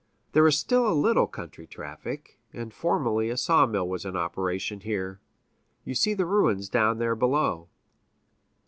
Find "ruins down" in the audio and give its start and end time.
6.23-6.97